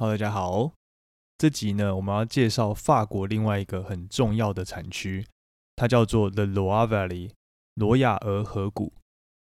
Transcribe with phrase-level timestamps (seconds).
[0.00, 0.74] Hello，大家好。
[1.38, 5.26] 这集呢，我们要介绍法国另外一个很重要的产区，
[5.74, 7.32] 它叫做 The Loire Valley（
[7.74, 8.92] 罗亚尔河谷）。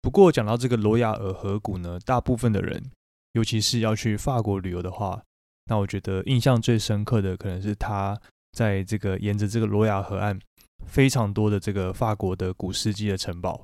[0.00, 2.90] 不过，讲到这个罗亚尔河谷呢，大部分的人，
[3.32, 5.22] 尤其是要去法国旅游的话，
[5.66, 8.18] 那我觉得印象最深刻的，可能是它
[8.52, 10.40] 在这个沿着这个罗亚河岸，
[10.86, 13.62] 非常多的这个法国的古世纪的城堡。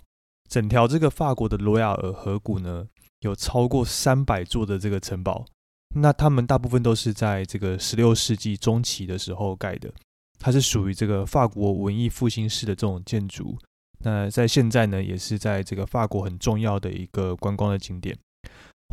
[0.50, 2.86] 整条这个法国的罗亚尔河谷呢，
[3.20, 5.46] 有超过三百座的这个城堡。
[5.96, 9.92] 那他们大部分都是在这个十六世纪中期的时候盖的，
[10.40, 13.56] 它是属于这个法国文艺复兴式的这种建筑。
[14.00, 18.18] 那在现在呢，也是在这个法国很重要的一个观光的景点。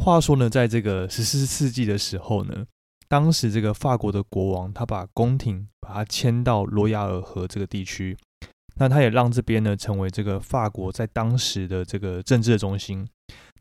[0.02, 2.66] 话说呢，在这个十四世纪的时候呢，
[3.08, 8.16] 当时这个法国的国王他把宫廷把它迁到罗亚尔河这个地区，
[8.76, 13.08] 那他也让这边呢成为这个法国在当时的这个政治的中心。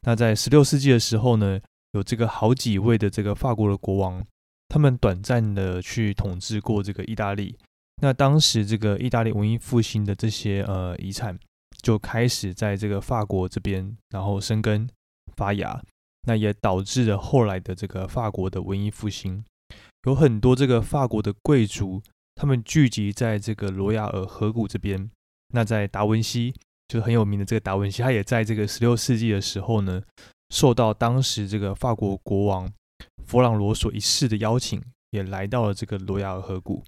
[0.02, 1.58] 那在十六世纪的时候呢。
[1.92, 4.24] 有这个好几位的这个法国的国王，
[4.68, 7.56] 他们短暂的去统治过这个意大利。
[8.02, 11.38] 那当时这个意大利文艺复兴的这些呃遗产，
[11.82, 14.88] 就开始在这个法国这边然后生根
[15.36, 15.82] 发芽。
[16.26, 19.42] 那也导致了后来的这个法国的文艺复兴，
[20.06, 22.02] 有很多这个法国的贵族，
[22.34, 25.10] 他们聚集在这个罗亚尔河谷这边。
[25.54, 26.54] 那在达文西
[26.88, 30.02] 就是很有名的这个达文西，他也在这个十六世纪的时候呢。
[30.50, 32.70] 受到当时这个法国国王
[33.24, 36.84] 弗朗罗索一世的邀请，也来到了这个罗亚尔河谷。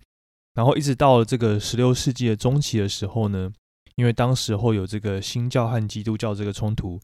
[0.54, 3.50] 然后一直到了这个十六世纪的中期的时候呢，
[3.94, 7.00] 因为当时候有这个新教和基督教这个冲突，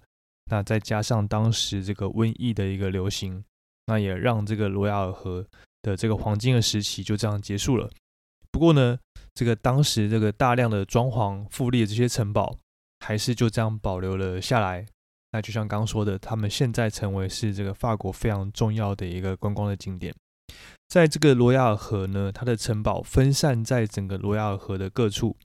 [0.50, 3.42] 那再加上当时这个瘟疫的一个流行，
[3.86, 5.46] 那也让这个罗亚尔河
[5.80, 7.88] 的这个黄金的时期就这样结束了。
[8.50, 8.98] 不过呢，
[9.32, 12.58] 这个当时这个大量的装潢富丽的这些城堡，
[13.00, 14.86] 还是就这样保留了下来。
[15.30, 20.14] 那就像刚刚说的，他们现在成为是这个法国非常重要的一个观光的景点。
[20.88, 25.36] 在这个罗亚尔河呢，它的城堡分散在整个罗亚尔河的各处。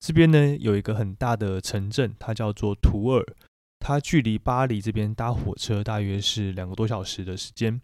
[0.00, 3.22] 这边呢有一个很大的城镇，它叫做图尔，
[3.78, 7.78] 它距离巴黎这边搭火车大约是两个多小时的时间。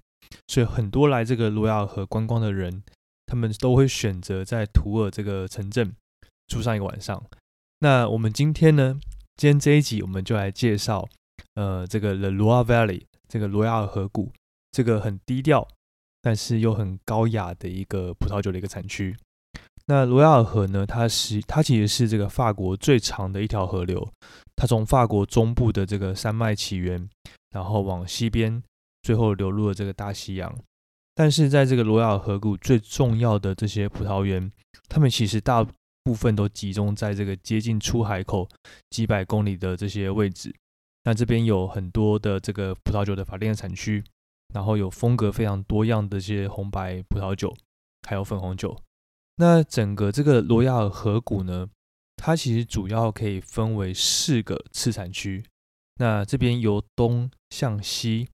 [0.49, 2.83] 所以很多来这个罗亚尔河观光的人，
[3.27, 5.93] 他们都会选择在图尔这个城镇
[6.47, 7.23] 住上一个晚上。
[7.81, 8.99] 那我们今天呢，
[9.37, 11.07] 今天这一集我们就来介绍。
[11.55, 14.33] 呃，这个 The Loire Valley，这个罗亚尔河谷，
[14.73, 15.67] 这个很低调，
[16.21, 19.17] 但是又很高雅的一个葡萄酒的一个产区。
[19.87, 24.11] 那罗亚尔河呢，它是它其实是这个法国最长的一条河流，
[24.57, 27.09] 它从法国中部的这个山脉起源，
[27.51, 28.63] 然后往西边，
[29.03, 30.59] 最后流入了这个大西洋。
[31.15, 34.51] 但是在这个罗亚尔河谷最重要的这些葡萄园，
[34.89, 35.65] 它们其实大
[36.03, 38.49] 部分都集中在这个接近出海口
[38.91, 40.53] 几百公里的这些位置。
[41.05, 44.03] 那这边有很多的这个葡萄酒的法定产区，
[44.55, 47.55] 然后有风格非常多样的这些红白葡萄酒，
[48.09, 48.81] 还有粉红酒。
[49.37, 51.69] 那整个这个罗亚尔河谷呢，
[52.17, 55.45] 它其实主要可以分为四个次产区。
[55.97, 58.29] 那这边由东向西，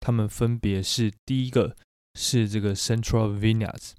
[0.00, 1.76] 它们分别是第一个
[2.14, 3.92] 是这个 Central Vineyards，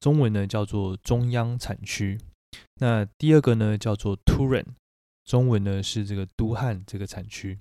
[0.00, 2.18] 中文呢叫做中央产区。
[2.80, 4.64] 那第二个呢叫做 Turin，
[5.28, 7.58] 中文呢是这个都汉这个产区。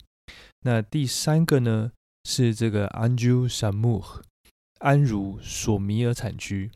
[0.61, 1.91] 那第三个呢
[2.23, 4.01] 是这个安茹沙木
[4.79, 6.71] 安茹索米尔产区。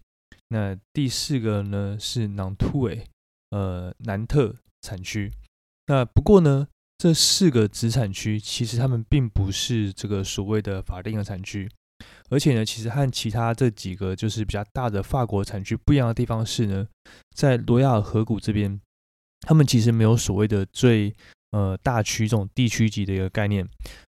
[0.50, 3.08] 那第四个呢是囊突韦
[3.52, 5.32] 呃南特产区。
[5.88, 11.70] 那不过呢，这四个子产区其实他们并不是这个所谓的法定的产区，
[12.30, 16.88] 而且呢，其实和其他这几个就是比较大的法国产区不一样的地方是呢，
[17.34, 18.80] 在罗亚尔河谷这边，
[19.42, 21.14] 他们其实没有所谓的最。
[21.54, 23.68] 呃，大区这种地区级的一个概念，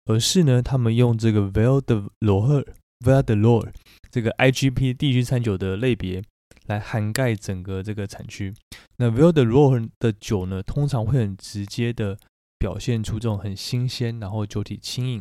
[0.06, 3.72] 而是呢，他们用这个 Val de Loire，Val de Loire
[4.12, 6.22] 这个 IGP 地区餐酒的类别
[6.68, 8.54] 来涵盖整个这个产区。
[8.98, 12.16] 那 Val de Loire 的酒呢，通常会很直接的
[12.60, 15.18] 表现出这种很新鲜，然后酒体轻盈，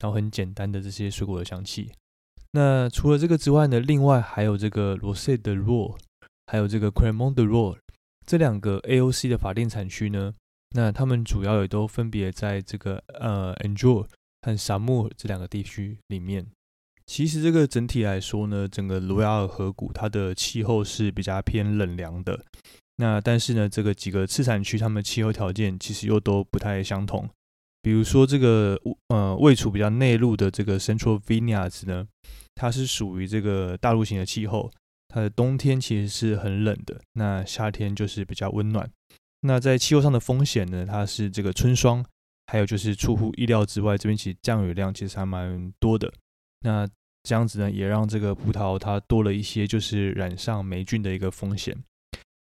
[0.00, 1.90] 然后很简单的这些水果的香气。
[2.52, 5.96] 那除了这个之外呢，另外还有这个 Rosé de Loire，
[6.48, 7.78] 还有这个 Cremant de Loire
[8.26, 10.34] 这两个 AOC 的法定产区呢。
[10.74, 14.06] 那他们主要也都分别在这个呃 a n j o
[14.42, 16.44] 和沙漠这两个地区里面。
[17.06, 22.44] 其实这个整体来说呢，整个罗亚尔河谷它的气候是比较偏冷凉的。
[22.96, 27.30] 那但是呢，这个几个次产区，它们气候条件其实又都不太相同。
[27.80, 28.76] 比如说这个
[29.08, 32.08] 呃位处比较内陆的这个 Central Vineyards 呢，
[32.56, 34.68] 它是属于这个大陆型的气候，
[35.16, 38.86] 它的冬天其实是很冷的，那夏天就是比较温暖。
[39.40, 40.84] 那在气候上的风险呢？
[40.84, 42.04] 它是这个春霜，
[42.48, 46.12] 还有就是出乎意料之外，这边其实降雨量其实还蛮多的。
[46.60, 46.86] 那
[47.22, 51.74] 这样子呢，也让这个葡萄它多了一些就是染上霉菌的一个风险。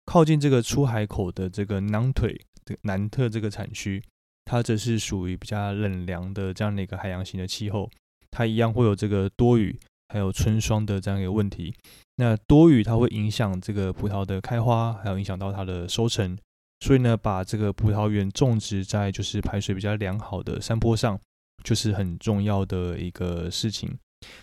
[0.06, 4.04] 靠近这个出海口的这个南腿的南特这个产区，
[4.44, 7.90] 它则是属于比较冷凉的这样的一个海洋型的气候，
[8.30, 9.80] 它一样会有这个多雨
[10.10, 11.74] 还有春霜的这样一个问题。
[12.18, 16.38] 那多雨它会影响这个葡萄的开花，还有影响到它的收成。
[16.82, 21.20] 所以呢，把这个葡萄园种植在就是排水比较良好的山坡上，
[21.64, 23.98] 就是很重要的一个事情。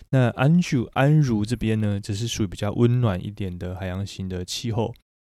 [0.09, 4.93] 那安住安如这边呢，则是属于比较温暖一点的海洋型的气候，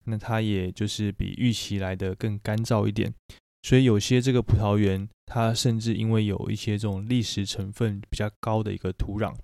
[0.06, 3.12] 那它也就是比预期来的更干燥一点，
[3.62, 9.34] 所以有些这个葡萄园，它甚至因为有一些这种砾石成分比较高的一个土壤，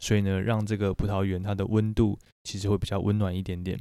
[0.00, 3.78] 所以呢，让这个葡萄园它的温度其实会比较温暖一点点。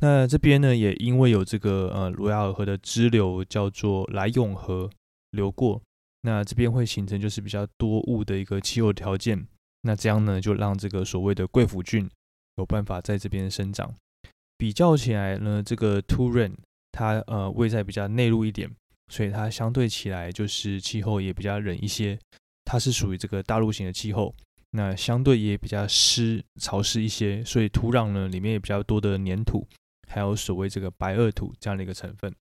[0.00, 4.90] 那这边呢，也因为有这个呃罗亚尔河的支流叫做莱永河
[5.32, 5.80] 流过，
[6.22, 9.46] 那这边会形成就是比较多雾的一个气候条件。
[9.82, 12.08] 那这样呢，就让这个所谓的贵腐菌
[12.56, 13.94] 有办法在这边生长。
[14.56, 16.54] 比较起来呢，这个 Turin
[16.92, 18.70] 它呃位在比较内陆一点，
[19.08, 22.18] 所以它相对起来就是气候也比较冷一些。
[22.64, 24.34] 它是属于这个大陆型的气候，
[24.70, 29.66] 那相对也比较湿潮湿一些，所以土壤呢里面也比较多的粘土，
[30.08, 32.34] 还有所谓这个白垩土这样的一个成分。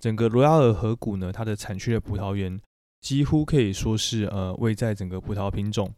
[0.00, 2.60] 整个罗亚尔河谷呢，它的产区的葡萄园
[3.00, 5.92] 几乎可以说是呃位在整个葡萄品种。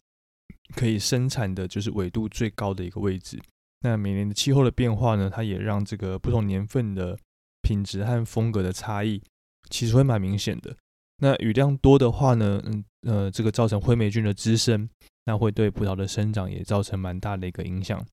[0.75, 3.39] 可以生产的就是纬度最高的一个位置。
[3.81, 7.19] 那每年的气候的变化呢，它也让这个不同年份的
[7.61, 9.23] 品质和风格的差异，
[9.69, 10.75] 其实会蛮明显的。
[11.19, 14.89] 那雨量多的话呢，嗯呃，这个造成灰霉菌的滋生，
[15.26, 18.05] 那会对葡萄的生长也造成蛮大的一个影响。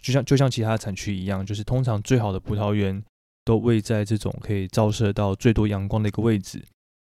[0.00, 3.02] 就像就像其他产区一样，就是通常最好的葡萄园
[3.44, 6.64] 都位在这种可以照射到最多阳光的一个位置。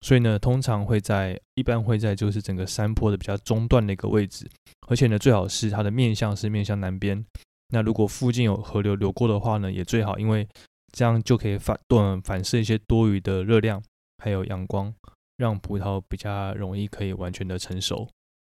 [0.02, 4.48] 所以呢，通常会在一般会在就是整个山坡的比较中段的一个位置，
[4.88, 7.22] 而且呢，最好是它的面向是面向南边。
[7.68, 10.48] 那如果附近有河流流过的话呢，也最好，因为
[10.92, 13.82] 这样就可以反断反射一些多余的热量，
[14.24, 14.90] 还有阳光，
[15.36, 18.08] 让葡萄比较容易可以完全的成熟。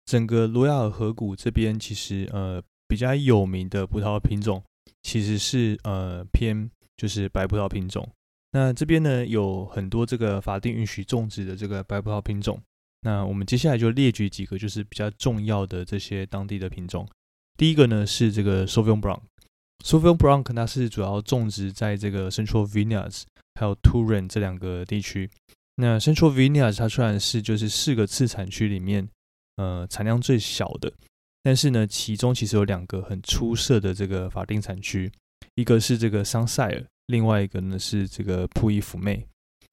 [0.04, 4.62] 整个罗亚尔河谷这边其实呃比较有名的葡萄品种，
[5.02, 8.08] 其实是呃偏就是白葡萄品种。
[8.52, 12.60] 那这边呢有很多这个法定允许种植的这个白葡萄品种。
[13.00, 17.06] 那我们接下来就列举几个就是比较重要的这些当地的品种。
[17.56, 19.20] 第一个呢是这个 Sauvignon Blanc。
[19.84, 23.24] Sauvignon Blanc 它是主要种植在这个 Central Vineyards
[23.60, 25.28] 还有 Turin 这两个地区。
[25.76, 29.08] 那 Central Vineyards 它虽然是就是四个次产区里面
[29.56, 30.92] 呃产量最小的，
[31.42, 35.10] 但是呢其中其实有两个很出色的这个法定产区，
[35.54, 36.84] 一个是这个桑塞尔。
[37.08, 39.26] 另外一个呢是这个普伊福妹，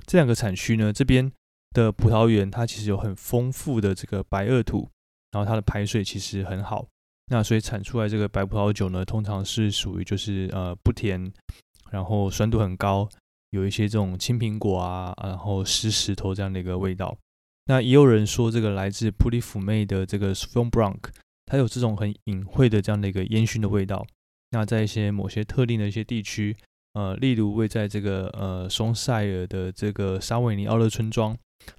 [0.05, 1.31] 这两个产区呢，这边
[1.71, 4.89] 的葡萄园它其实有很丰富的这个白垩土，
[5.31, 6.85] 然后它的排水其实很好，
[7.27, 11.31] 那所以产出来这个白葡萄酒呢，通常是属于就是呃不甜，
[11.89, 13.07] 然后酸度很高，
[13.51, 17.17] 有一些这种青苹果啊，然后湿石头这样的一个味道。
[17.71, 20.99] 那也有人说这个来自普利福妹的这个 s f o n Blanc，
[21.45, 24.05] 它有这种很隐晦的这样的一个烟熏的味道。
[24.49, 26.53] 那在一些某些特定的一些地区。
[26.93, 31.33] 呃，例如位在这个呃松塞尔的这个沙维尼奥勒村庄，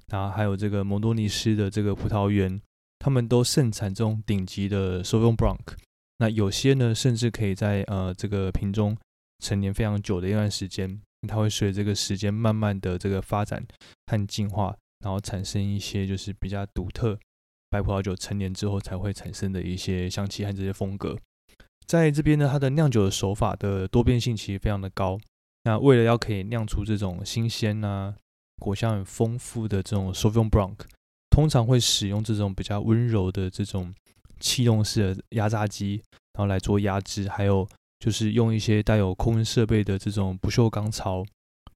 [0.09, 2.59] 然后还有这个蒙多尼斯的这个葡萄园，
[2.99, 5.59] 他们都盛产这种顶级的 Sauvignon Blanc。
[6.17, 8.97] 那有些呢，甚至可以在呃这个瓶中
[9.45, 13.63] 陈年非常久的一段时间，它会随这个时间慢慢的这个发展
[14.07, 17.19] 和进化，然后产生一些就是比较独特
[17.71, 21.17] 白葡萄酒成年之后才会产生的一些香气和这些风格。
[21.87, 25.19] 在这边呢，它的酿酒的手法的多变性其实非常的高。
[25.65, 28.15] 那为了要可以酿出这种新鲜啊、
[28.61, 30.77] 果香很丰富的这种 Sauvignon Blanc，
[31.31, 33.95] 通常会使用这种比较温柔的这种
[34.41, 37.69] 气动式的压榨机，然后来做压制，还有
[37.99, 41.25] 就是用一些带有控温设备的这种不锈钢槽，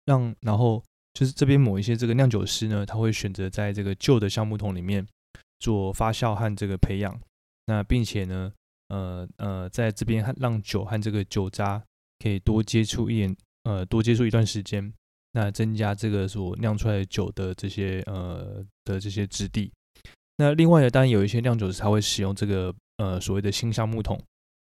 [0.05, 0.83] 让然后
[1.17, 5.07] 就是这边某一些这个酿酒师呢，他会选择在这个旧的橡木桶里面
[5.59, 7.19] 做发酵和这个培养，
[7.65, 8.53] 那并且呢。
[8.89, 11.83] 呃呃，在这边让酒和这个酒渣
[12.21, 14.95] 可以多接触一点，呃，多接触一段时间，
[15.33, 19.73] 那增加这个所酿出来的酒的这些呃的这些质地。
[20.37, 24.23] 那另外呢，当然有一些酿酒师他会使用这个呃所谓的新橡木桶。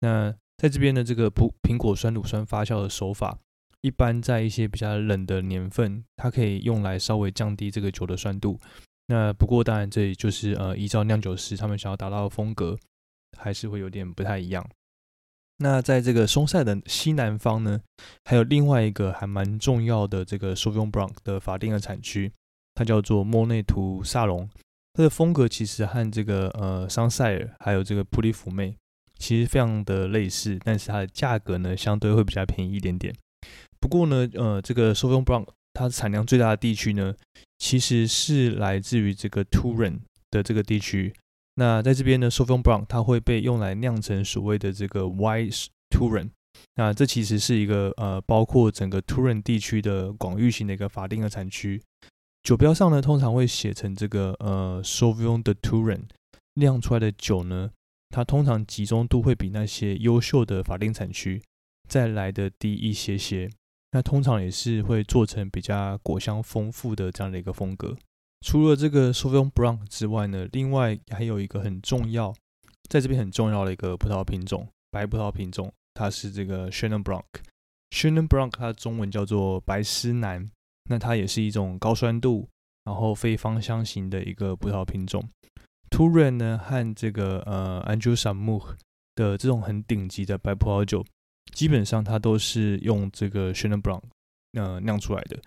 [0.01, 3.35] 那在这边的这个不苹果酸乳酸发酵的手法，
[3.83, 8.59] 一般在一些比较冷的年份，它可以用来稍微降低这个酒的酸度。
[9.05, 12.75] 那不过当然这里就是呃依照酿酒师他们想要达到的风格。
[13.35, 14.63] 还是会有点不太一样。
[15.57, 17.81] 那在这个松塞的西南方呢，
[18.25, 22.31] 还有另外一个还蛮重要的这个 Sauvignon Blanc 的法定的产区，
[22.75, 24.47] 它叫做莫内图萨隆。
[24.93, 28.77] 它的风格其实和这个呃桑塞尔还有这个普利福妹
[29.17, 33.11] 其实非常的类似，但是它的价格呢相对会比较便宜一点点。
[33.83, 37.13] 不过呢，呃，这个 Sauvignon Blanc 它产量最大的地区呢，
[37.57, 39.99] 其实是来自于这个 Turin
[40.31, 41.13] 的这个地区。
[41.55, 46.29] 那在这边呢，Sauvignon Blanc 它会被用来酿成所谓的这个 White Turin。
[46.75, 51.81] 那这其实是一个呃，包括整个 Turin 地区的广域型的一个法定的产区。
[52.41, 56.03] 酒标上呢，通常会写成这个呃 Sauvignon de Turin，
[56.53, 57.71] 酿出来的酒呢，
[58.11, 61.41] 它通常集中度会比那些优秀的法定产区
[61.89, 63.49] 再来的低一些些。
[63.93, 67.95] 那通常也是会做成比较果香丰富的这样的一个风格。
[68.41, 72.33] 除了这个 Sauvignon Blanc 之外呢，另外还有一个很重要，
[72.89, 77.23] 在这边很重要的一个葡萄品种，白葡萄品种，它是这个 Chenin Blanc。
[77.91, 80.49] Chenin Blanc 它中文叫做白丝南，
[80.89, 82.49] 那它也是一种高酸度，
[82.83, 85.29] 然后非芳香型的一个葡萄品种。
[85.91, 88.61] Turin 呢和这个呃 a n j u s a m u
[89.13, 91.05] 的这种很顶级的白葡萄酒。
[91.51, 94.01] 基本上它都是用这个 Chenin Blanc
[94.53, 95.37] 呃酿出来的。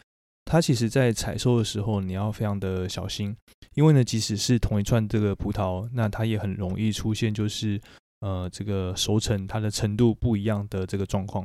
[0.44, 3.36] 它其实，在采收的时候，你要非常的小心，
[3.74, 7.80] 因为呢，即使是同一串这个葡萄，那它也很容易出现就是
[8.20, 11.44] 呃这个熟成它的程度不一样的这个状况。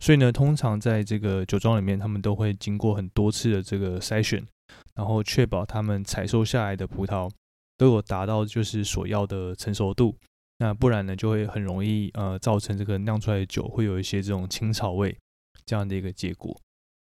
[0.00, 4.44] 所以呢，通常在这个酒庄里面，他们都会经过很多次的这个筛选，
[4.94, 7.30] 然后确保他们采收下来的葡萄
[7.78, 10.14] 都有达到就是所要的成熟度。
[10.62, 15.18] 那不然呢，就会很容易呃造成这个酿出来的酒会有一些这种青草味
[15.66, 16.56] 这样的一个结果。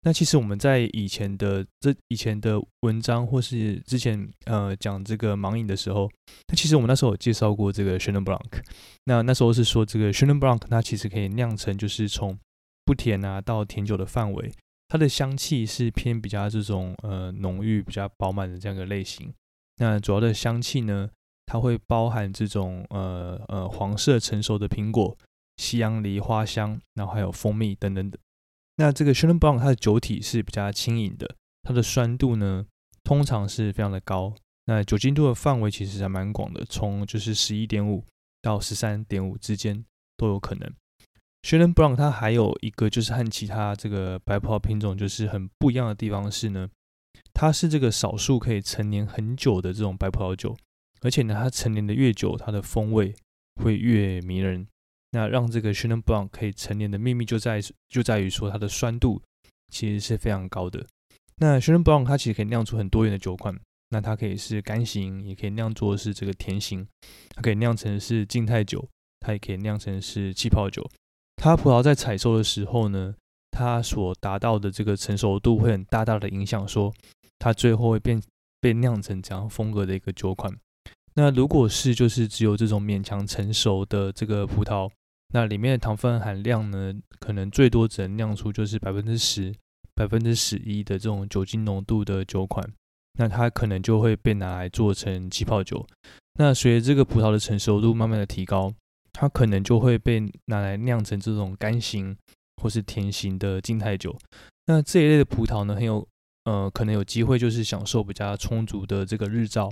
[0.03, 6.09] 那其实我们在以前的这以前的文章或是之前呃讲这个盲饮的时候，
[6.47, 8.63] 那其实我们那时候有介绍过这个 Chenin Blanc。
[9.07, 12.39] 那那时候是说这个 Chenin Blanc 它其实可以酿成就是从
[12.85, 14.53] 不甜啊到甜酒的范围，
[14.87, 19.35] 它的香气是偏比较这种呃浓郁、比较饱满的这样一个类型。
[19.79, 21.11] 那主要的香气呢？
[21.51, 25.17] 它会包含这种呃呃黄色成熟的苹果、
[25.57, 28.19] 西洋梨花香，然后还有蜂蜜等等的。
[28.77, 32.67] 那这个 Chenin Blanc 它的酒体是比较轻盈的，它的酸度呢
[33.03, 34.35] 通常是非常的高。
[34.67, 38.05] 那酒精度的范围其实还蛮广的，从就是十一点五
[38.43, 39.83] 到十三点五之间
[40.19, 40.71] 都有可能。
[41.41, 46.69] Chenin Blanc 它还有一个就是和其他这个白葡萄品种就是很不一样的地方是呢，
[47.33, 50.55] 它是这个少数可以陈年很久的这种白葡萄酒。
[51.01, 53.15] 而且呢，它陈年的越久，它的风味
[53.63, 54.67] 会越迷人。
[55.13, 59.23] 那让这个 Chenin Blanc 可以陈年的秘密就在就在于说，它的酸度
[59.71, 60.85] 其实是非常高的。
[61.37, 66.87] 那 Chenin Blanc 它其实可以酿出很多元的酒款，那它可以是干型，也可以酿作是这个甜型，
[67.31, 68.87] 它可以酿成是静态酒，
[69.21, 70.87] 它也可以酿成是气泡酒。
[71.37, 73.15] 它葡萄在采收的时候呢，
[73.51, 76.93] 它所达到的这个成熟度会很大大的影响，说
[77.39, 78.21] 它最后会变
[78.61, 80.55] 被酿成怎样风格的一个酒款。
[81.19, 84.89] 那如果是就是只有这种勉强成熟的这个葡萄，
[85.35, 89.53] 那里面的糖分含量呢，可能最多只能酿出就是百分之十、
[89.97, 92.65] 百分之十一的这种酒精浓度的酒款，
[93.19, 95.85] 那它可能就会被拿来做成气泡酒。
[96.39, 98.73] 那随着这个葡萄的成熟度慢慢的提高，
[99.13, 102.17] 它可能就会被拿来酿成这种干型
[102.63, 104.17] 或是甜型的静态酒。
[104.67, 106.07] 那这一类的葡萄呢，很有
[106.45, 109.69] 呃可能有机会就是享受比较充足的这个日照。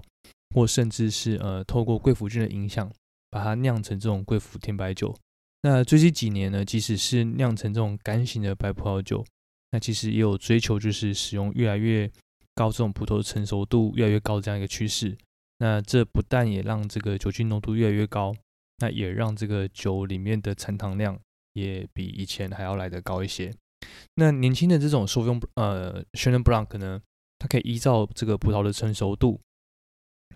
[0.57, 2.91] 或甚至是呃，透过贵腐菌的影响，
[3.31, 5.15] 把它酿成这种贵腐甜白酒。
[5.61, 9.23] 那最近几年呢，即使是酿成这种干型的白葡萄酒，
[9.73, 12.11] 那其实也有追求，就是使用越来越
[12.55, 15.15] 高这种葡萄成熟度越来越高这样一个趋势。
[15.59, 18.35] 那这不但也让这个酒精浓度越来越高，
[18.79, 21.21] 那也让这个酒里面的残糖量
[21.53, 23.53] 也比以前还要来得高一些。
[24.15, 27.03] 那年轻的这种收用呃 Chenin Blanc 呢，
[27.39, 29.39] 它可以依照这个葡萄的成熟度。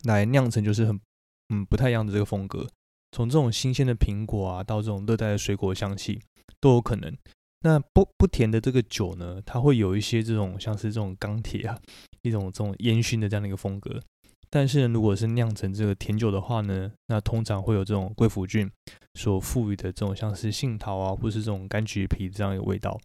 [0.05, 1.01] 来酿成就是很
[1.49, 2.69] 嗯不太一样的这个风格，
[3.13, 6.21] 从这种新鲜的苹果啊，到这种热带的水果香气
[6.61, 7.17] 都有可能。
[7.63, 11.79] 那不不甜的这个酒呢，它会有一些这种像是这种钢铁啊，
[12.23, 14.01] 一种这种烟熏的这样的一个风格。
[14.49, 18.69] 但是，如果是酿成这个甜酒的话呢，那通常会有这种贵腐菌
[19.15, 22.99] 所赋予的这种像是杏桃啊，或是这种柑橘皮这样一个味道。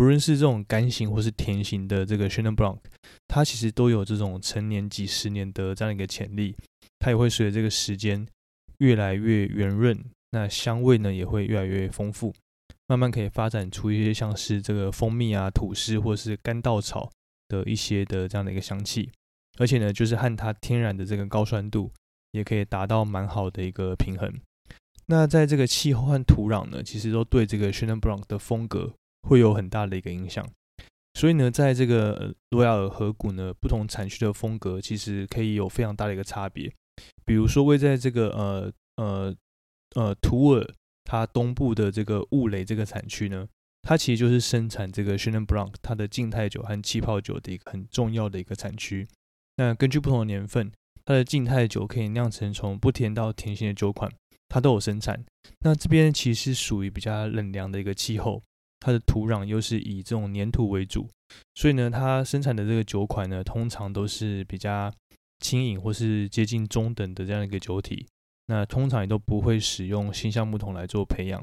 [0.00, 2.78] 不论是这种干型或是甜型的这个 Chenin Blanc，
[3.28, 6.56] 它其实都有这种成年几十年的这样一个潜力。
[7.00, 8.26] 它也会随着这个时间
[8.78, 12.32] 越来越圆润，那香味呢也会越来越丰富，
[12.86, 17.10] 慢慢可以发展出一些像是这个蜂蜜啊、吐司或是干稻草
[17.48, 19.10] 的一些的这样的一个香气。
[19.58, 21.92] 而且呢，就是和它天然的这个高酸度
[22.30, 24.32] 也可以达到蛮好的一个平衡。
[25.08, 28.94] 那在这个气候和土壤呢，其实都对这个 Chenin Blanc 的风格。
[29.22, 30.46] 会有很大的一个影响，
[31.14, 36.72] 所以呢，在这个罗亚尔河谷呢，不同产区的风格其实可以有非常大的一个差别。
[37.24, 39.34] 比如说，位在这个呃呃
[39.94, 40.66] 呃图尔，
[41.04, 43.46] 它东部的这个雾雷这个产区呢，
[43.82, 49.06] 它其实就是生产这个 s h a n n o n Blanc 它的静态酒和气泡酒的一个很重要的一个产区。
[49.56, 50.70] 那根据不同的年份，
[51.04, 54.10] 它的静态酒可以酿成从不甜到甜型的酒款，
[54.48, 55.24] 它都有生产。
[55.60, 58.42] 那这边其实是属于比较冷凉的一个气候，
[58.80, 61.06] 它的土壤又是以这种粘土为主，
[61.54, 64.90] 所以呢，它生产的这个酒款呢，通常都是比较
[65.38, 68.06] 轻盈或是接近中等的这样一个酒体。
[68.46, 71.40] 那通常也都不会使用新橡木桶来做培养。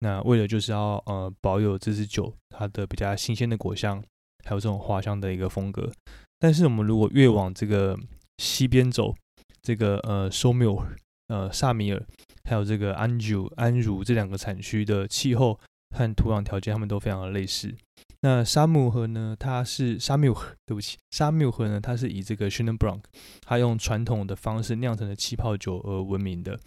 [0.00, 4.02] 那为了就是要呃保有这支酒它的比较新鲜的果香，
[4.44, 5.92] 还有这种花香的一个风格。
[6.40, 7.96] 但是我们如果越往这个
[8.38, 9.14] 西边走，
[9.62, 10.84] 这个呃收缪
[11.28, 12.04] 呃萨米尔，
[12.48, 15.58] 还有这个安茹安茹这两个产区的气候
[15.96, 17.74] 和土壤条件，它们都非常的类似。
[18.20, 19.36] 那沙姆河呢？
[19.38, 21.80] 它是沙缪河，对不起，沙缪河呢？
[21.80, 23.02] 它是以这个 s h i n n b r o n
[23.42, 26.58] 它用传统的方式酿成的气泡酒而闻名的。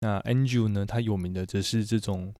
[0.00, 0.84] 那 Anjou 呢？
[0.84, 2.34] 它有名的则是这种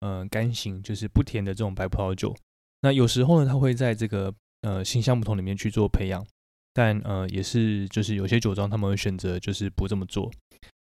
[0.00, 2.34] 呃干型，就是不甜的这种白葡萄酒。
[2.80, 4.32] 那有时候呢，它会在这个
[4.62, 6.26] 呃新橡木桶里面去做培养，
[6.72, 10.30] 但呃也是就是有些酒庄他们会选择就是不这么做。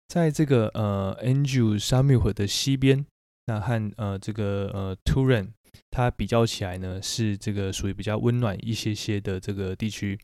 [0.06, 3.04] 在这个呃 Anjou 沙缪河的西边，
[3.46, 5.50] 那和呃这个呃 Turin。
[5.90, 10.16] 它比较起来呢，是这个属于比较温暖一些些的这个地区，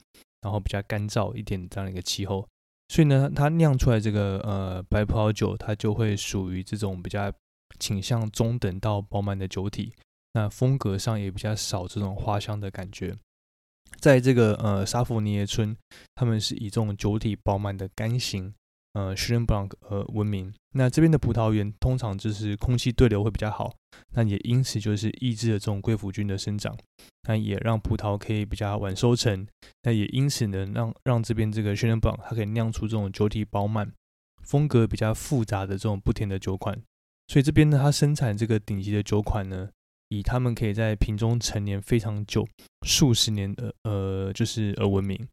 [0.43, 2.47] 然后比较干燥一点这样的一个气候，
[2.89, 7.33] 所以呢，它酿出来这个呃白葡萄酒，它就会属于这种比较
[7.81, 9.93] 倾向中等到饱满的酒体，
[10.35, 13.17] 那风格上也比较少这种花香的感觉。
[13.99, 15.77] 在这个呃沙弗尼耶村，
[16.15, 18.55] 他们是以这种酒体饱满的干型。
[18.93, 20.53] 呃，雪莲布朗呃闻名。
[20.73, 23.73] 那这边的葡萄园通常就是空气对流会比较好，
[24.15, 26.77] 那也因此就是抑制了这种贵腐菌的生长，
[27.29, 29.47] 那也让葡萄可以比较晚收成。
[29.83, 33.93] 那也因此呢，让让这边这个雪莲布朗它可以酿出这种酒体饱满、
[34.43, 36.81] 风格比较复杂的这种不甜的酒款。
[37.29, 39.71] 所以这边呢，它生产这个顶级的酒款呢，
[40.09, 42.45] 以他们可以在瓶中陈年非常久、
[42.85, 45.29] 数十年的呃，就是而闻名。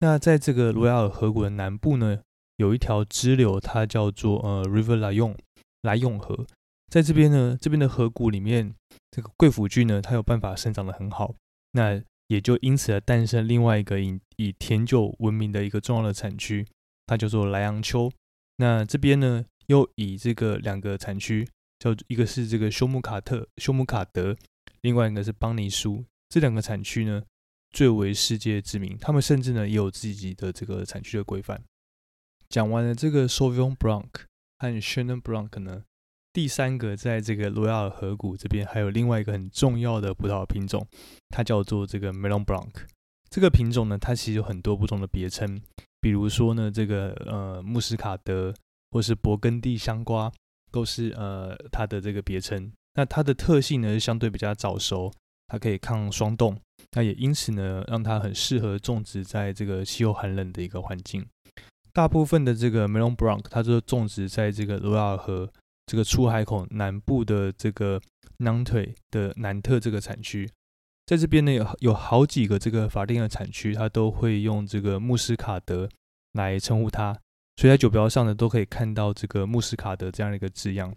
[0.00, 2.20] 那在这个罗亚尔河谷的南部呢？
[2.58, 5.34] 有一条支流，它叫做呃 River 来用
[5.82, 6.46] 来用河，
[6.90, 8.74] 在这边呢，这边的河谷里面，
[9.10, 11.34] 这个贵腐菌呢，它有办法生长的很好，
[11.72, 16.66] 那也就因此而诞生另外一个以以甜酒闻名的一个重要的产区，
[17.06, 18.12] 它叫做莱昂丘。
[18.56, 24.36] 那这边呢，又以这个两个产区，叫一个是这个休姆卡特休姆卡德，
[24.80, 27.22] 另外一个是邦尼苏，这两个产区呢，
[27.70, 31.62] 最为世界知名，他们甚至呢也有自己的这个产区的规范。
[32.48, 34.08] 讲完了这个 Sauvignon Blanc
[34.58, 35.84] 和 Chenin Blanc 呢，
[36.32, 40.86] 第三个在这个罗亚尔河谷这边还有另外一个很重要的葡萄品种，
[41.28, 42.70] 它叫做这个 Melon Blanc。
[43.30, 45.60] 这个品种呢，它其实有很多不同的别称，
[46.00, 48.54] 比如说呢，这个呃穆斯卡德
[48.90, 50.32] 或是勃艮第香瓜
[50.72, 52.72] 都是呃它的这个别称。
[52.94, 55.12] 那它的特性呢，是相对比较早熟，
[55.48, 56.58] 它可以抗霜冻，
[56.92, 61.26] 那也因此呢，让它很适合种植在这个气候寒冷的一个环境。
[61.92, 65.50] 大部分的这个 Melon Blanc，它就种植在这个罗亚尔河
[65.86, 68.00] 这个出海口南部的这个
[68.38, 70.48] 南腿的南特这个产区，
[71.06, 75.88] 在这边呢有有好几个这个法定的产区，它都会用这个穆斯卡德
[76.34, 77.12] 来称呼它，
[77.56, 80.94] 所以在酒标上呢都可以看到这个穆斯卡德这样的一个字样。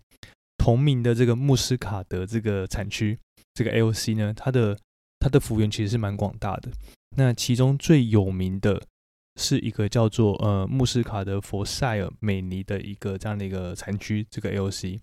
[0.58, 3.18] 同名的这个穆斯卡德这个产区，
[3.56, 4.78] 这个 AOC 呢，它的
[5.20, 6.70] 它的幅员其实是蛮广大的，
[7.16, 8.80] 那其中最有名的。
[9.36, 15.00] 是一个叫做呃穆斯卡德佛塞尔美尼的一个这样的一个产区，这个 AOC。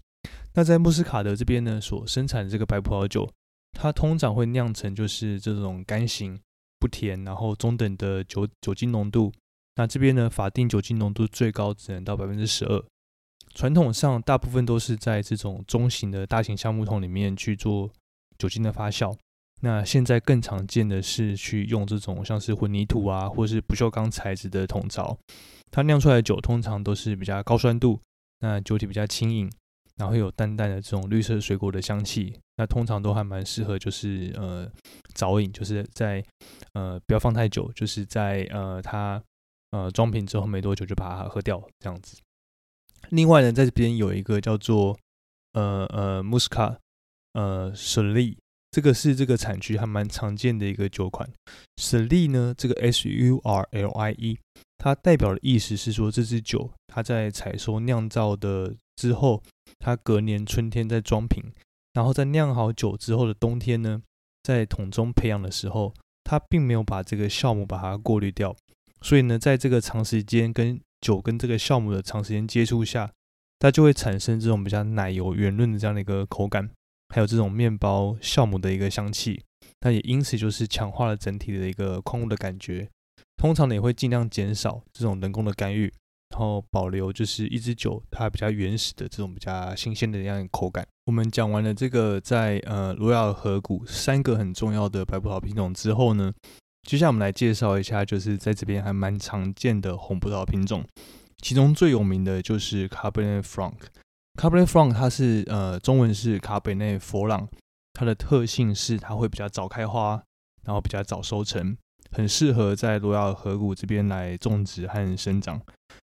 [0.55, 3.31] 那在穆斯卡德这边呢，所生产的这个白葡萄酒，
[3.73, 6.39] 它通常会酿成就是这种干型
[6.79, 9.33] 不甜，然后中等的酒酒精浓度。
[9.77, 12.85] 那这边呢，法定酒精浓度最高只能到百分之十二。
[13.55, 17.91] 传统上，大部分都是在这种中型的大型橡木桶里面去做
[18.37, 19.17] 酒精的发酵。
[19.61, 25.19] 那现在更常见的是去用这种像是混凝土啊，或是不锈钢材质的桶槽，
[25.71, 28.01] 它酿出来的酒通常都是比较高酸度，
[28.39, 29.51] 那酒体比较轻盈，
[29.97, 34.71] 然后有淡淡的这种绿色水果的香气，那通常都还蛮适合就是呃
[35.15, 36.25] 早饮，就是在
[36.75, 39.21] 呃不要放太久，就是在呃它
[39.73, 42.17] 呃装瓶之后没多久就把它喝掉这样子。
[43.11, 44.97] 另外呢，在这边有一个叫做
[45.55, 46.79] 呃呃穆斯卡
[47.33, 48.39] 呃舍利。
[48.71, 51.29] 这个是这个产区还蛮常见的一个酒款
[51.77, 54.39] ，Surly 呢，这个 S U R L I E，
[54.77, 59.43] 它代表的意思是说，这支酒它在采收酿造的之后，
[59.79, 61.43] 它隔年春天再装瓶，
[61.95, 64.03] 然后在酿好酒之后的冬天呢，
[64.43, 68.55] 在桶中培养的时候，它并没有把这个酵母把它过滤掉，
[69.01, 73.11] 所以呢，在这个长时间跟酒跟这个酵母的长时间接触下，
[73.59, 76.69] 它就会产生这种比较奶油圆润的这样的一个口感，
[77.15, 79.43] 还有这种面包酵母的一个香气。
[79.81, 82.89] 那也因此就是强化了整体的一个矿物的感觉。
[83.37, 85.85] 通常呢也会尽量减少这种人工的干预，
[86.31, 90.85] 然后保留就是一支酒它比较原始的这种比较新鲜的这样口感。
[91.07, 96.35] 我们讲完了这个在呃罗亚尔河谷三个很重要的白葡萄品种之后呢，
[96.89, 100.85] 接下来我们来介绍一下就是在这边还蛮常见的红葡萄品种，
[101.41, 103.77] 其中最有名的就是 Cabernet Franc。
[104.39, 107.49] Cabernet Franc 它是呃中文是卡本内佛朗。
[107.93, 110.23] 它的特性是它会比较早开花，
[110.65, 111.77] 然后比较早收成，
[112.13, 115.61] 很适合在罗亚尔河谷这边来种植和生长。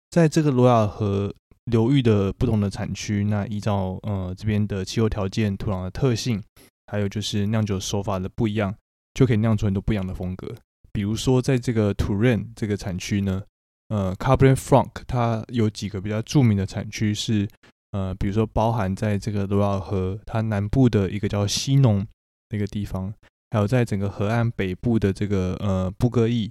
[0.09, 1.35] 在这个罗亚尔河
[1.67, 6.43] 流域的不同的产区，那依照呃这边的气候条件、土壤的特性，
[6.87, 8.75] 还有就是酿酒手法的不一样，
[9.13, 10.55] 就可以酿出很多不一样的风格。
[10.91, 13.43] 比如说在这个土任这个产区呢，
[13.89, 17.47] 呃，Cabernet Franc 它有几个比较著名的产区是。
[17.93, 22.07] 呃，比如说包含在这个罗亚尔河它南部的一个叫西农
[22.51, 23.13] 那个地方，
[23.51, 26.51] 还有在整个河岸北部的这个呃布格伊，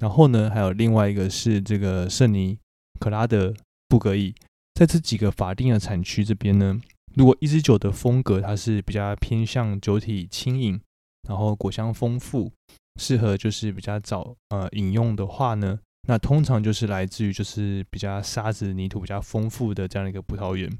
[0.00, 2.58] 然后呢，还有另外一个是这个圣尼
[2.98, 3.54] 可拉的
[3.86, 4.34] 布格伊，
[4.74, 6.80] 在这几个法定的产区这边呢，
[7.14, 10.80] 如果一支酒的风格它是比较偏向酒体轻盈，
[11.28, 12.50] 然后果香丰富，
[12.98, 15.80] 适合就是比较早呃饮用的话呢。
[16.08, 20.70] 那通常就是来自于就是比较沙子泥土比较丰富的这样一个葡萄园。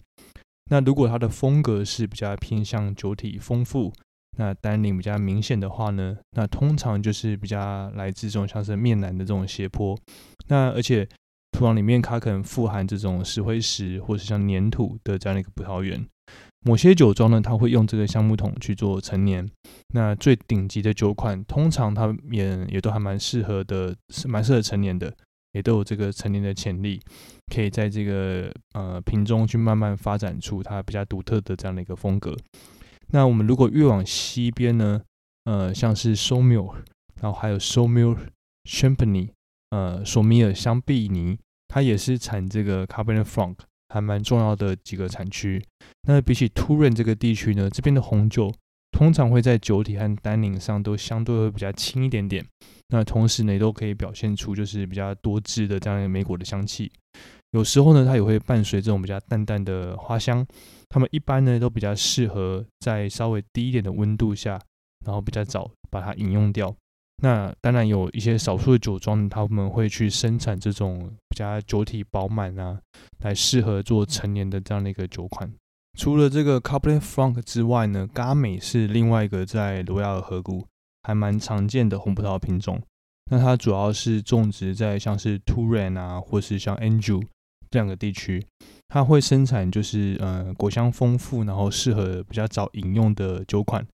[0.70, 3.92] 那如果它的风格是比较偏向酒体丰富，
[4.38, 9.98] 那单宁比较明显的话呢，那通常就是比较来自这种像是面南的这种斜坡。
[10.46, 11.06] 那而且
[11.52, 16.06] 土壤里面它可能富含这种石灰石或是像粘土的这样的一个葡萄园。
[16.64, 19.48] 某些酒庄呢，它会用这个橡木桶去做陈年。
[19.94, 25.14] 那最顶级的酒款，通常它也也都还蛮适合的，是蛮适合陈年的，
[25.52, 27.00] 也都有这个陈年的潜力，
[27.54, 32.36] 可以在这个呃瓶中去慢慢发展出它比较独特的这样的一个风格。
[33.10, 35.00] 那我们如果越往西边呢，
[35.44, 36.74] 呃，像是 s o m i l
[37.20, 38.16] 然后还有 s o m i l
[38.68, 39.30] Champagne，
[39.70, 43.56] 呃，索米尔香槟尼，它也是产这个 Cabernet Franc。
[43.88, 45.62] 还蛮重要的几个产区。
[46.08, 48.52] 那比起突润这个地区呢，这边的红酒
[48.92, 52.44] 通常会在酒体和单宁上都相对会比较轻一点点。
[52.88, 56.90] 那同时呢，也都可以表现出就是比较多汁的这样一个梅果的香气。
[57.52, 60.46] 有时候呢，它也会伴随这种比较淡淡的花香。
[60.88, 64.58] 它们一般呢都比较适合在稍微低一点的温度下，
[65.04, 66.74] 然后比较早把它饮用掉。
[67.20, 72.78] 那当然有一些少数的酒庄，他们会去生产这种比较酒体饱满啊，
[73.24, 75.52] 来适合做陈年的这样的一个酒款。
[75.98, 80.64] 除了这个 Cabernet Franc 之外呢，嘎美是另外一个在罗亚尔河谷
[81.02, 82.80] 还蛮常见的红葡萄品种。
[83.30, 87.20] 那它主要是种植在像是 Touraine 啊，或是像 Anjou
[87.68, 88.46] 这两个地区，
[88.86, 93.84] 它会生产就是呃果香丰富，然后适合比较早饮用的酒款。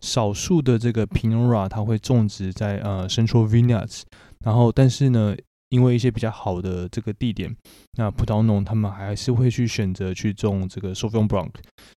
[0.00, 4.02] 少数的这个 Pinora 它会种植在呃 Central Vineyards，
[4.44, 5.36] 然后但是呢，
[5.68, 7.54] 因为一些比较好的这个地点，
[7.98, 11.50] 那葡萄农他们还是会去选择去种这个 Sauvignon Blanc，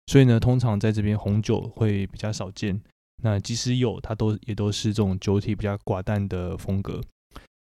[0.06, 2.80] 所以呢，通常在这边红酒会比较少见。
[3.22, 7.00] 那即使有，它都也都是这种酒体比较寡淡的风格。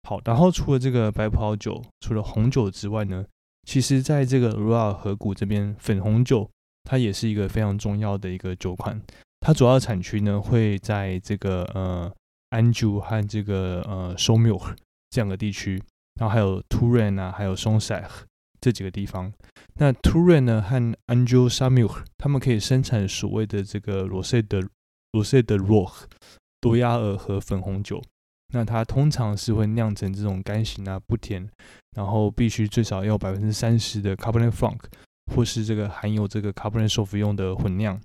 [0.08, 3.24] 好，然后除了这个白葡萄酒，除了红酒之外呢，
[3.68, 6.48] 其实在这个罗尔河谷这边，粉红酒
[6.84, 8.98] 它也是一个非常重要的一个酒款。
[9.44, 12.10] 它主要产区呢会在这个呃
[12.50, 14.58] 安朱和这个呃 s o m i l
[15.10, 15.82] 这两个地区，
[16.14, 18.08] 然后还有 Touraine 啊，还有 s o n s a c
[18.60, 19.32] 这几个地方。
[19.74, 20.76] 那 Touraine 呢和
[21.08, 24.62] Anjou s a m i l 他们可以生产所谓的这个罗塞的
[25.10, 25.92] 罗塞的 Roh
[26.60, 28.00] 多亚尔和粉红酒。
[28.54, 31.48] 那它通常是会酿成这种干型啊，不甜，
[31.96, 34.78] 然后必须最少要百分之三十的 Cabernet Franc，
[35.34, 38.00] 或是这个含有这个 Cabernet Sauvignon 的混酿。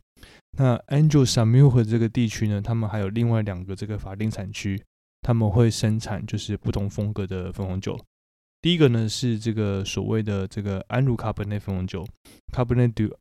[0.57, 4.81] 那 Angel Samuel 这个地区呢，他们还有另外两个这个法定产区，
[5.21, 7.99] 他们会生产就是不同风格的粉红酒。
[8.61, 12.05] 第一个呢是这个所谓的这个安茹卡本内粉红酒
[12.51, 13.15] （Cabernet du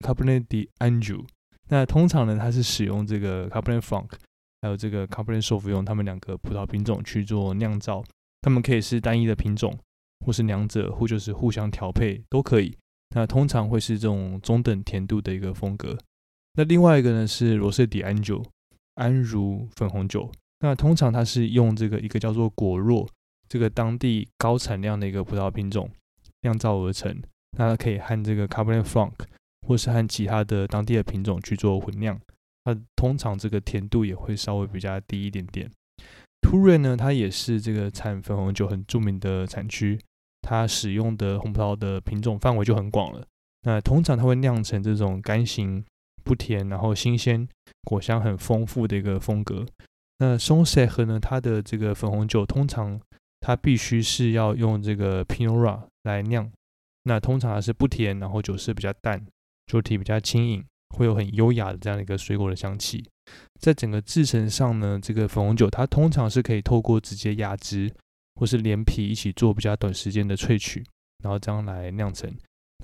[0.00, 1.26] Cabernet de Anjou）。
[1.68, 4.08] 那通常呢，它是使用这个 Cabernet Franc，
[4.62, 8.02] 还有这个 Cabernet Sauvignon，他们两个葡萄品种去做酿造。
[8.40, 9.78] 它们可以是单一的品种，
[10.24, 12.74] 或是两者，或就是互相调配都可以。
[13.14, 15.98] 那通常会是这种中等甜度的一个风格。
[16.58, 18.44] 那另外一个呢是罗塞迪安酒，
[18.96, 20.28] 安如粉红酒。
[20.58, 23.08] 那通常它是用这个一个叫做果若
[23.48, 25.88] 这个当地高产量的一个葡萄品种
[26.42, 27.16] 酿造而成。
[27.56, 29.12] 那它可以和这个 Cabernet Franc
[29.68, 32.20] 或是和其他的当地的品种去做混酿。
[32.64, 35.70] 那通常这个甜度也会稍微比较低一点点。
[36.40, 39.96] 突瑞呢，它也是这个产粉红酒很著名的产区，
[40.42, 43.24] 它使用的红葡萄的品种范围就很广了。
[43.62, 45.84] 那通常它会酿成这种干型、
[46.28, 47.48] 不甜，然后新鲜、
[47.84, 49.64] 果香很丰富的一个风格。
[50.18, 53.00] 那松塞河呢，它的这个粉红酒通常
[53.40, 56.52] 它必须是要用这个 Pinot 来酿。
[57.04, 59.24] 那通常是不甜，然后酒色比较淡，
[59.66, 60.62] 酒体比较轻盈，
[60.94, 63.02] 会有很优雅的这样的一个水果的香气。
[63.58, 67.90] 在整个制成上呢，这个粉红酒它通常是可以透过直接压汁，
[68.34, 70.84] 或是连皮一起做比较短时间的萃取，
[71.22, 72.30] 然后这样来酿成。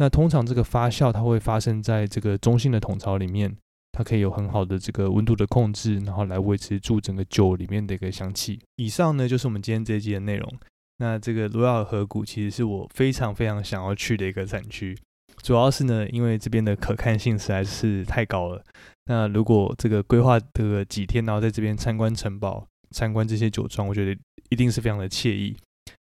[0.01, 3.57] 那通常这个发酵它会发生在这个中性的桶槽里面，
[3.93, 8.61] 它可以有很好的这个温度的控制，然后来维持住整个酒里面的一个香气。
[8.77, 10.53] 以上呢就是我们今天这一集的内容。
[10.99, 14.97] 那这个罗亚尔河谷其实是我非常非常想要去的一个产区，
[15.43, 18.63] 主要是呢因为这边的可看性实在是太高了。
[19.07, 25.57] 那如果这个规划的几天，然后在这边参观城堡、参观这些酒庄，我觉得一定是非常的惬意。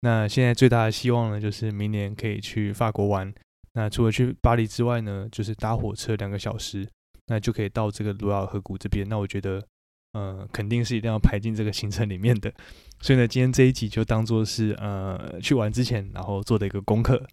[0.03, 3.33] 那现在最大的希望呢，就是明年可以去法国玩。
[3.75, 6.87] 那除了去巴黎之外呢，就是搭火车两个小时，
[7.27, 9.09] 那就可以到这个卢瓦尔河谷这边。
[9.09, 9.65] 那我觉得，
[10.13, 12.53] 呃，肯定是一定要排进这个行程里面的。
[13.01, 17.27] 所以呢，今天这一集就当做是呃去玩之前，然后做的一个功课。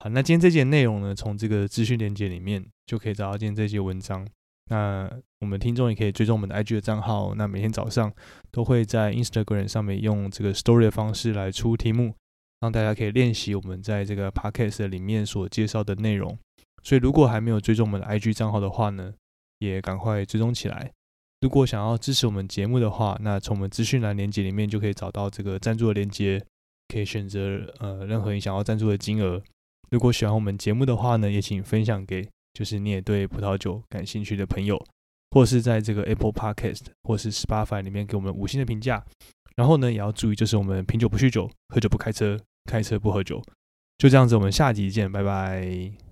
[0.00, 4.26] 好，那今天这节内容呢，从这个资讯链接里面就可以找到今天这节文章。
[4.68, 5.08] 那
[5.40, 7.34] 我们听众也可以追踪我们的 IG 的账号。
[7.36, 8.12] 那每天早上
[8.50, 12.14] 都会在 Instagram 上面用这个 Story 的方式来出题目，
[12.60, 16.38] 让大家可以练习我们在这个 Podcast 里面所介绍的内容。
[16.82, 19.12] 所以如果还没有追踪我们的 IG 账号的话呢，
[19.58, 20.92] 也赶快追踪起来。
[21.40, 26.42] 如果想要支持我们节目的话，那从我们资讯栏链接里面就可以找到这个赞助的链接，
[26.88, 29.42] 可以选择呃任何你想要赞助的金额。
[29.90, 32.28] 如果喜欢我们节目的话呢，也请分享给。
[32.54, 34.82] 就是你也对葡萄酒感兴趣的朋友，
[35.32, 39.04] 或是在这个 Apple Podcast 或是 Spotify 里面给我们五星的评价。
[39.56, 42.38] 然后呢，也要注意，就是我们品酒不酗酒，喝酒不开车，
[42.70, 43.42] 开车不喝酒。
[43.98, 46.05] 就这样子，我们下集见，拜拜。